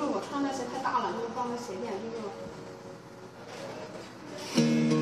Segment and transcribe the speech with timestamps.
[0.00, 2.08] 就是我穿那鞋太大了，就是放个鞋垫，就
[4.56, 4.99] 是。